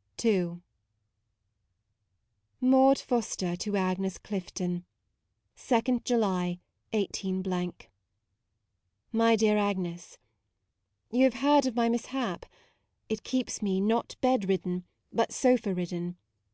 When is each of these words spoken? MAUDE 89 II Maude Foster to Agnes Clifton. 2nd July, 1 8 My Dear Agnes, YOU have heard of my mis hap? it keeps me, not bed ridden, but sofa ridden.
MAUDE 0.00 0.30
89 0.30 0.44
II 0.48 0.60
Maude 2.70 2.98
Foster 3.00 3.54
to 3.56 3.76
Agnes 3.76 4.16
Clifton. 4.16 4.86
2nd 5.58 6.04
July, 6.04 6.58
1 6.90 7.06
8 7.54 7.88
My 9.12 9.36
Dear 9.36 9.58
Agnes, 9.58 10.16
YOU 11.10 11.24
have 11.24 11.34
heard 11.44 11.66
of 11.66 11.76
my 11.76 11.90
mis 11.90 12.06
hap? 12.06 12.46
it 13.10 13.22
keeps 13.24 13.60
me, 13.60 13.78
not 13.78 14.16
bed 14.22 14.48
ridden, 14.48 14.86
but 15.12 15.32
sofa 15.32 15.74
ridden. 15.74 16.16